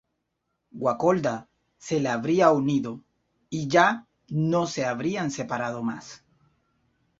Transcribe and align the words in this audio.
Guacolda 0.79 1.47
se 1.77 1.99
le 1.99 2.09
habría 2.09 2.49
unido 2.49 3.03
y 3.51 3.67
ya 3.67 4.07
no 4.29 4.65
se 4.65 4.83
habrían 4.85 5.29
separado 5.29 5.83
más. 5.83 6.23